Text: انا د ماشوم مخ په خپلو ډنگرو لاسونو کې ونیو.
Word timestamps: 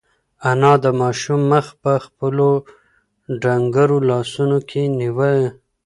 انا 0.49 0.73
د 0.83 0.85
ماشوم 1.01 1.41
مخ 1.51 1.65
په 1.83 1.93
خپلو 2.05 2.49
ډنگرو 3.41 3.97
لاسونو 4.09 4.57
کې 4.69 4.81
ونیو. 5.17 5.49